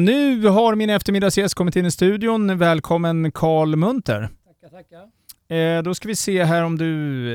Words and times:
Nu 0.00 0.46
har 0.46 0.74
min 0.74 0.90
eftermiddagsgäst 0.90 1.54
kommit 1.54 1.76
in 1.76 1.86
i 1.86 1.90
studion. 1.90 2.58
Välkommen 2.58 3.32
Karl 3.32 3.76
Munter. 3.76 4.28
Tackar, 4.60 4.76
tackar. 4.76 5.56
Eh, 5.56 5.82
då 5.82 5.94
ska 5.94 6.08
vi 6.08 6.16
se 6.16 6.44
här 6.44 6.62
om 6.64 6.78
du... 6.78 6.88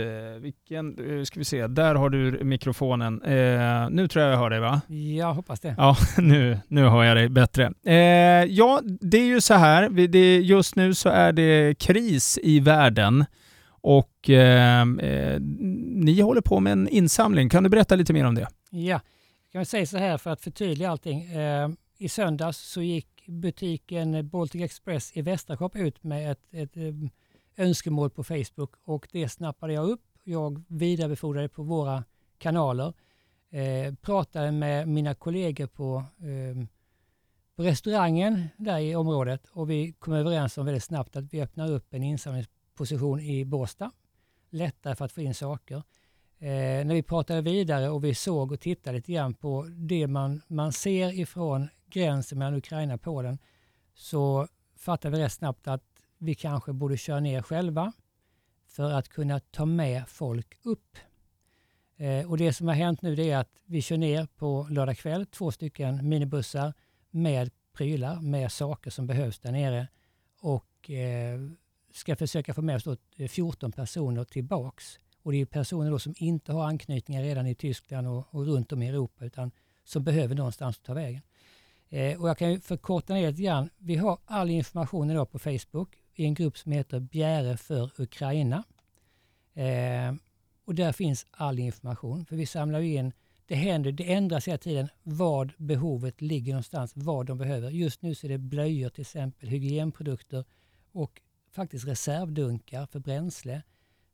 Eh, 0.03 0.39
vilken... 0.39 1.17
Eh, 1.19 1.23
ska 1.23 1.39
vi 1.39 1.45
se, 1.45 1.67
där 1.67 1.95
har 1.95 2.09
du 2.09 2.43
mikrofonen. 2.43 3.21
Eh, 3.21 3.89
nu 3.89 4.07
tror 4.07 4.23
jag 4.23 4.33
jag 4.33 4.37
hör 4.37 4.49
dig 4.49 4.59
va? 4.59 4.81
Jag 5.17 5.33
hoppas 5.33 5.59
det. 5.59 5.75
Ja, 5.77 5.95
nu, 6.17 6.59
nu 6.67 6.83
hör 6.83 7.03
jag 7.03 7.17
dig 7.17 7.29
bättre. 7.29 7.73
Eh, 7.85 7.95
ja, 8.49 8.81
det 8.83 9.17
är 9.17 9.25
ju 9.25 9.41
så 9.41 9.53
här. 9.53 9.89
Vi, 9.89 10.07
det, 10.07 10.37
just 10.37 10.75
nu 10.75 10.93
så 10.93 11.09
är 11.09 11.31
det 11.31 11.79
kris 11.79 12.39
i 12.43 12.59
världen. 12.59 13.25
Och 13.81 14.29
eh, 14.29 14.81
eh, 14.81 15.39
ni 15.95 16.21
håller 16.21 16.41
på 16.41 16.59
med 16.59 16.73
en 16.73 16.87
insamling. 16.87 17.49
Kan 17.49 17.63
du 17.63 17.69
berätta 17.69 17.95
lite 17.95 18.13
mer 18.13 18.25
om 18.25 18.35
det? 18.35 18.47
Ja, 18.69 18.99
jag 19.51 19.59
kan 19.59 19.65
säga 19.65 19.85
så 19.85 19.97
här 19.97 20.17
för 20.17 20.29
att 20.29 20.41
förtydliga 20.41 20.89
allting. 20.89 21.27
I 22.01 22.09
söndags 22.09 22.57
så 22.57 22.81
gick 22.81 23.27
butiken 23.27 24.29
Baltic 24.29 24.61
Express 24.61 25.11
i 25.17 25.21
Västerkop 25.21 25.75
ut 25.75 26.03
med 26.03 26.31
ett, 26.31 26.39
ett 26.51 26.77
eh, 26.77 26.93
önskemål 27.57 28.09
på 28.09 28.23
Facebook 28.23 28.71
och 28.83 29.07
det 29.11 29.29
snappade 29.29 29.73
jag 29.73 29.89
upp. 29.89 30.01
Jag 30.23 30.63
vidarebefordrade 30.67 31.49
på 31.49 31.63
våra 31.63 32.03
kanaler. 32.37 32.93
Eh, 33.49 33.93
pratade 33.93 34.51
med 34.51 34.87
mina 34.87 35.13
kollegor 35.13 35.67
på, 35.67 36.03
eh, 36.19 36.65
på 37.55 37.63
restaurangen 37.63 38.47
där 38.57 38.79
i 38.79 38.95
området 38.95 39.45
och 39.51 39.69
vi 39.69 39.93
kom 39.93 40.13
överens 40.13 40.57
om 40.57 40.65
väldigt 40.65 40.83
snabbt 40.83 41.15
att 41.15 41.33
vi 41.33 41.41
öppnar 41.41 41.71
upp 41.71 41.93
en 41.93 42.03
insamlingsposition 42.03 43.19
i 43.19 43.45
Båstad. 43.45 43.91
Lättare 44.49 44.95
för 44.95 45.05
att 45.05 45.11
få 45.11 45.21
in 45.21 45.33
saker. 45.33 45.83
Eh, 46.39 46.85
när 46.85 46.93
vi 46.93 47.03
pratade 47.03 47.41
vidare 47.41 47.89
och 47.89 48.03
vi 48.03 48.15
såg 48.15 48.51
och 48.51 48.59
tittade 48.59 48.97
lite 48.97 49.11
grann 49.11 49.33
på 49.33 49.65
det 49.69 50.07
man, 50.07 50.41
man 50.47 50.71
ser 50.71 51.19
ifrån 51.19 51.69
gränsen 51.93 52.39
mellan 52.39 52.55
Ukraina 52.55 52.93
och 52.93 53.01
Polen 53.01 53.37
så 53.93 54.47
fattade 54.75 55.17
vi 55.17 55.23
rätt 55.23 55.33
snabbt 55.33 55.67
att 55.67 55.83
vi 56.17 56.35
kanske 56.35 56.73
borde 56.73 56.97
köra 56.97 57.19
ner 57.19 57.41
själva 57.41 57.93
för 58.67 58.91
att 58.91 59.09
kunna 59.09 59.39
ta 59.39 59.65
med 59.65 60.07
folk 60.07 60.57
upp. 60.63 60.97
Eh, 61.97 62.29
och 62.29 62.37
Det 62.37 62.53
som 62.53 62.67
har 62.67 62.75
hänt 62.75 63.01
nu 63.01 63.21
är 63.21 63.37
att 63.37 63.61
vi 63.65 63.81
kör 63.81 63.97
ner 63.97 64.25
på 64.25 64.67
lördag 64.69 64.97
kväll 64.97 65.25
två 65.25 65.51
stycken 65.51 66.09
minibussar 66.09 66.73
med 67.09 67.51
prylar, 67.73 68.21
med 68.21 68.51
saker 68.51 68.91
som 68.91 69.07
behövs 69.07 69.39
där 69.39 69.51
nere 69.51 69.87
och 70.41 70.89
eh, 70.89 71.39
ska 71.93 72.15
försöka 72.15 72.53
få 72.53 72.61
med 72.61 72.75
oss 72.75 72.97
14 73.29 73.69
eh, 73.69 73.75
personer 73.75 74.23
tillbaks. 74.23 74.99
Och 75.23 75.31
det 75.31 75.41
är 75.41 75.45
personer 75.45 75.91
då 75.91 75.99
som 75.99 76.13
inte 76.17 76.53
har 76.53 76.63
anknytningar 76.63 77.23
redan 77.23 77.47
i 77.47 77.55
Tyskland 77.55 78.07
och, 78.07 78.35
och 78.35 78.45
runt 78.45 78.71
om 78.71 78.81
i 78.83 78.89
Europa 78.89 79.25
utan 79.25 79.51
som 79.83 80.03
behöver 80.03 80.35
någonstans 80.35 80.77
att 80.77 80.83
ta 80.83 80.93
vägen. 80.93 81.21
Eh, 81.93 82.21
och 82.21 82.29
jag 82.29 82.37
kan 82.37 82.61
förkorta 82.61 83.13
ner 83.13 83.31
lite 83.31 83.41
grann. 83.41 83.69
Vi 83.77 83.95
har 83.95 84.19
all 84.25 84.49
information 84.49 85.09
idag 85.09 85.31
på 85.31 85.39
Facebook 85.39 85.97
i 86.13 86.25
en 86.25 86.33
grupp 86.33 86.57
som 86.57 86.71
heter 86.71 86.99
Bjäre 86.99 87.57
för 87.57 88.01
Ukraina. 88.01 88.63
Eh, 89.53 90.13
och 90.65 90.75
där 90.75 90.91
finns 90.91 91.25
all 91.31 91.59
information. 91.59 92.25
För 92.25 92.35
vi 92.35 92.45
samlar 92.45 92.79
in, 92.79 93.13
det 93.45 93.55
händer, 93.55 93.91
det 93.91 94.13
ändras 94.13 94.47
hela 94.47 94.57
tiden 94.57 94.89
vad 95.03 95.53
behovet 95.57 96.21
ligger 96.21 96.53
någonstans, 96.53 96.91
vad 96.95 97.25
de 97.25 97.37
behöver. 97.37 97.69
Just 97.69 98.01
nu 98.01 98.15
så 98.15 98.27
är 98.27 98.31
det 98.31 98.37
blöjor 98.37 98.89
till 98.89 99.01
exempel, 99.01 99.49
hygienprodukter 99.49 100.45
och 100.91 101.21
faktiskt 101.51 101.87
reservdunkar 101.87 102.85
för 102.85 102.99
bränsle. 102.99 103.61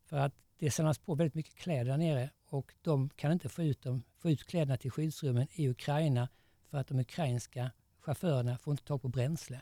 För 0.05 0.17
att 0.17 0.33
det 0.59 0.71
samlas 0.71 0.97
på 0.97 1.15
väldigt 1.15 1.35
mycket 1.35 1.55
kläder 1.55 1.85
där 1.85 1.97
nere 1.97 2.29
och 2.49 2.73
de 2.81 3.09
kan 3.09 3.31
inte 3.31 3.49
få 3.49 3.63
ut, 3.63 3.81
dem, 3.81 4.03
få 4.17 4.29
ut 4.29 4.43
kläderna 4.43 4.77
till 4.77 4.91
skyddsrummen 4.91 5.47
i 5.51 5.69
Ukraina 5.69 6.27
för 6.69 6.77
att 6.77 6.87
de 6.87 6.99
ukrainska 6.99 7.71
chaufförerna 7.99 8.57
får 8.57 8.71
inte 8.71 8.83
tag 8.83 9.01
på 9.01 9.07
bränsle. 9.07 9.61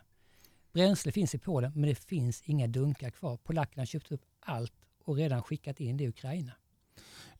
Bränsle 0.73 1.12
finns 1.12 1.36
i 1.36 1.38
Polen 1.38 1.72
men 1.75 1.89
det 1.89 1.95
finns 1.95 2.42
inga 2.45 2.67
dunkar 2.67 3.09
kvar. 3.09 3.38
Polackerna 3.38 3.81
har 3.81 3.86
köpt 3.86 4.12
upp 4.12 4.22
allt 4.39 4.73
och 5.03 5.16
redan 5.16 5.44
skickat 5.44 5.80
in 5.80 5.97
det 5.97 6.03
i 6.03 6.08
Ukraina. 6.08 6.52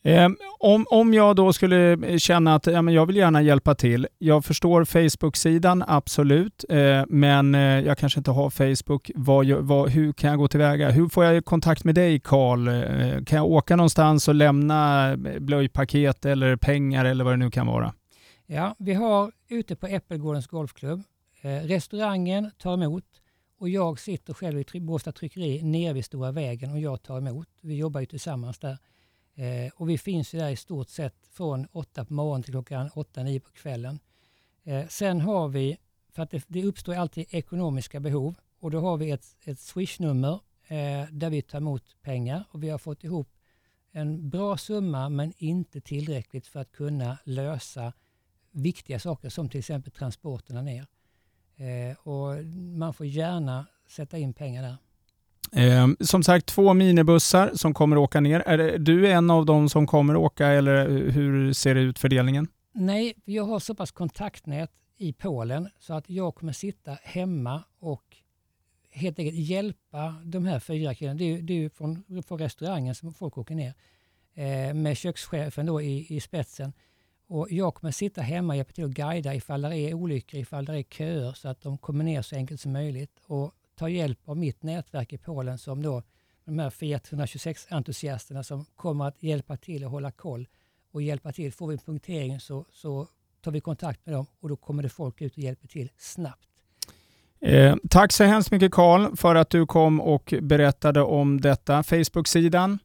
Ehm, 0.07 0.38
om, 0.59 0.85
om 0.89 1.13
jag 1.13 1.35
då 1.35 1.53
skulle 1.53 1.91
eh, 1.91 2.17
känna 2.17 2.56
att 2.56 2.67
ja, 2.67 2.81
men 2.81 2.94
jag 2.94 3.06
vill 3.06 3.16
gärna 3.16 3.41
hjälpa 3.41 3.75
till. 3.75 4.07
Jag 4.17 4.45
förstår 4.45 4.85
Facebook-sidan, 4.85 5.84
absolut. 5.88 6.66
Eh, 6.69 7.03
men 7.07 7.56
eh, 7.56 7.62
jag 7.62 7.97
kanske 7.97 8.19
inte 8.19 8.31
har 8.31 8.50
Facebook. 8.50 9.12
Vad, 9.16 9.47
vad, 9.47 9.89
hur 9.89 10.13
kan 10.13 10.29
jag 10.29 10.39
gå 10.39 10.47
tillväga? 10.47 10.89
Hur 10.91 11.09
får 11.09 11.25
jag 11.25 11.45
kontakt 11.45 11.84
med 11.84 11.95
dig 11.95 12.19
Karl? 12.19 12.66
Kan 13.25 13.38
jag 13.38 13.45
åka 13.45 13.75
någonstans 13.75 14.28
och 14.28 14.35
lämna 14.35 15.13
blöjpaket 15.39 16.25
eller 16.25 16.56
pengar 16.56 17.06
eller 17.06 17.23
vad 17.23 17.34
det 17.34 17.38
nu 17.38 17.51
kan 17.51 17.68
vara? 17.68 17.94
Ja, 18.47 18.75
vi 18.79 18.94
har 18.94 19.31
ute 19.47 19.75
på 19.75 19.88
Äppelgårdens 19.88 20.47
golfklubb. 20.47 21.03
Eh, 21.41 21.63
restaurangen 21.63 22.51
tar 22.57 22.73
emot 22.73 23.22
och 23.57 23.69
jag 23.69 24.00
sitter 24.00 24.33
själv 24.33 24.63
i 24.73 24.79
Båstad 24.79 25.11
tryckeri 25.11 25.63
nere 25.63 25.94
vid 25.94 26.06
Stora 26.06 26.31
vägen 26.31 26.72
och 26.72 26.79
jag 26.79 27.03
tar 27.03 27.17
emot. 27.17 27.50
Vi 27.61 27.75
jobbar 27.75 28.00
ju 28.00 28.06
tillsammans 28.06 28.59
där. 28.59 28.78
Eh, 29.35 29.72
och 29.75 29.89
vi 29.89 29.97
finns 29.97 30.33
ju 30.33 30.39
där 30.39 30.50
i 30.50 30.56
stort 30.56 30.89
sett 30.89 31.16
från 31.31 31.67
8 31.72 32.06
på 32.06 32.13
morgonen 32.13 32.44
till 32.44 32.53
klockan 32.53 32.89
8-9 32.89 33.39
på 33.39 33.51
kvällen. 33.51 34.00
Eh, 34.63 34.88
sen 34.88 35.22
har 35.22 35.47
vi, 35.47 35.77
för 36.09 36.23
att 36.23 36.31
det, 36.31 36.45
det 36.47 36.63
uppstår 36.63 36.95
alltid 36.95 37.25
ekonomiska 37.29 38.00
behov 38.00 38.35
och 38.59 38.72
då 38.72 38.79
har 38.79 38.97
vi 38.97 39.12
ett, 39.12 39.38
ett 39.44 39.59
swishnummer 39.59 40.39
eh, 40.67 41.09
där 41.12 41.29
vi 41.29 41.41
tar 41.41 41.57
emot 41.57 41.95
pengar 42.01 42.44
och 42.51 42.63
vi 42.63 42.69
har 42.69 42.77
fått 42.77 43.03
ihop 43.03 43.29
en 43.91 44.29
bra 44.29 44.57
summa 44.57 45.09
men 45.09 45.33
inte 45.38 45.81
tillräckligt 45.81 46.47
för 46.47 46.59
att 46.59 46.72
kunna 46.72 47.17
lösa 47.23 47.94
viktiga 48.55 48.99
saker 48.99 49.29
som 49.29 49.49
till 49.49 49.59
exempel 49.59 49.91
transporterna 49.91 50.61
ner. 50.61 50.88
Eh, 51.57 52.07
och 52.07 52.45
man 52.77 52.93
får 52.93 53.05
gärna 53.05 53.66
sätta 53.88 54.17
in 54.17 54.33
pengar 54.33 54.63
där. 54.63 54.77
Eh, 55.51 55.88
som 55.99 56.23
sagt, 56.23 56.45
två 56.45 56.73
minibussar 56.73 57.51
som 57.53 57.73
kommer 57.73 57.97
åka 57.97 58.19
ner. 58.19 58.39
Är 58.39 58.57
det, 58.57 58.77
du 58.77 59.11
en 59.11 59.29
av 59.29 59.45
dem 59.45 59.69
som 59.69 59.88
kommer 59.88 60.15
åka 60.15 60.47
eller 60.47 60.89
hur 60.89 61.53
ser 61.53 61.75
det 61.75 61.81
ut 61.81 61.99
fördelningen? 61.99 62.47
Nej, 62.71 63.13
jag 63.25 63.44
har 63.44 63.59
så 63.59 63.75
pass 63.75 63.91
kontaktnät 63.91 64.71
i 64.97 65.13
Polen 65.13 65.69
så 65.79 65.94
att 65.94 66.09
jag 66.09 66.35
kommer 66.35 66.53
sitta 66.53 66.97
hemma 67.03 67.63
och 67.79 68.17
helt 68.91 69.19
enkelt 69.19 69.38
hjälpa 69.38 70.15
de 70.23 70.45
här 70.45 70.59
fyra 70.59 70.95
killarna. 70.95 71.17
Det 71.17 71.33
är, 71.33 71.41
det 71.41 71.65
är 71.65 71.69
från, 71.69 72.23
från 72.27 72.39
restaurangen 72.39 72.95
som 72.95 73.13
folk 73.13 73.38
åker 73.38 73.55
ner 73.55 73.73
eh, 74.33 74.73
med 74.73 74.97
kökschefen 74.97 75.65
då 75.65 75.81
i, 75.81 76.15
i 76.15 76.19
spetsen. 76.19 76.73
Och 77.28 77.47
jag 77.52 77.75
kommer 77.75 77.91
sitta 77.91 78.22
hemma 78.22 78.53
och 78.53 78.58
hjälpa 78.58 78.72
till 78.72 78.86
att 78.86 78.91
guida 78.91 79.36
ifall 79.36 79.62
det 79.62 79.78
är 79.78 79.94
olyckor, 79.94 80.40
ifall 80.40 80.66
det 80.66 80.78
är 80.78 80.84
köer 80.84 81.34
så 81.34 81.47
att 81.47 81.62
de 81.62 81.78
kommer 81.78 82.03
ner 82.03 82.22
så 82.22 82.36
enkelt 82.36 82.62
som 82.62 82.72
möjligt. 82.72 83.19
Och 83.28 83.53
ta 83.75 83.90
hjälp 83.90 84.19
av 84.25 84.38
mitt 84.38 84.63
nätverk 84.63 85.13
i 85.13 85.18
Polen 85.18 85.58
som 85.58 85.81
då 85.81 86.03
de 86.46 86.59
här 86.59 86.69
Fiat 86.69 87.09
126-entusiasterna 87.12 88.44
som 88.44 88.66
kommer 88.75 89.06
att 89.06 89.24
hjälpa 89.24 89.58
till 89.58 89.84
och 89.84 89.91
hålla 89.91 90.12
koll 90.12 90.47
och 90.91 91.02
hjälpa 91.02 91.31
till. 91.31 91.53
Får 91.53 91.68
vi 91.68 91.74
en 91.74 91.80
punktering 91.80 92.40
så, 92.40 92.66
så 92.72 93.08
tar 93.42 93.52
vi 93.52 93.62
kontakt 93.62 94.06
med 94.06 94.16
dem 94.16 94.25
och 94.40 94.50
då 94.50 94.56
kommer 94.56 94.84
det 94.84 94.90
folk 94.90 95.22
ut 95.22 95.34
och 95.34 95.40
hjälper 95.40 95.68
till 95.68 95.90
snabbt. 95.97 96.47
Eh, 97.42 97.75
tack 97.90 98.12
så 98.12 98.24
hemskt 98.24 98.52
mycket 98.52 98.72
Karl 98.72 99.16
för 99.16 99.36
att 99.36 99.50
du 99.50 99.66
kom 99.66 100.02
och 100.02 100.34
berättade 100.42 101.02
om 101.02 101.42
detta. 101.42 101.84
Facebook-sidan 101.84 102.80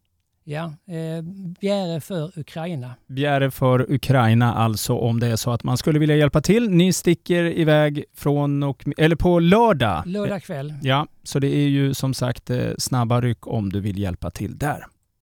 Ja, 0.44 0.64
eh, 0.64 1.22
Bjäre 1.60 2.00
för 2.00 2.38
Ukraina. 2.38 2.94
Bjäre 3.06 3.50
för 3.50 3.92
Ukraina 3.92 4.54
alltså 4.54 4.94
om 4.94 5.20
det 5.20 5.26
är 5.26 5.36
så 5.36 5.50
att 5.50 5.64
man 5.64 5.76
skulle 5.76 5.98
vilja 5.98 6.16
hjälpa 6.16 6.40
till. 6.40 6.70
Ni 6.70 6.92
sticker 6.92 7.44
iväg 7.44 8.04
från 8.14 8.62
och, 8.62 8.84
eller 8.98 9.16
på 9.16 9.38
lördag. 9.38 10.02
Lördag 10.06 10.42
kväll. 10.42 10.74
Ja, 10.82 11.06
så 11.22 11.38
det 11.38 11.56
är 11.56 11.68
ju 11.68 11.94
som 11.94 12.14
sagt 12.14 12.50
eh, 12.50 12.70
snabba 12.78 13.20
ryck 13.20 13.46
om 13.46 13.72
du 13.72 13.80
vill 13.80 13.98
hjälpa 13.98 14.30
till 14.30 14.58
där. 14.58 14.86